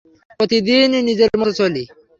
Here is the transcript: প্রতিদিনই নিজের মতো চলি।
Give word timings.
প্রতিদিনই 0.39 1.01
নিজের 1.09 1.29
মতো 1.39 1.51
চলি। 1.59 1.83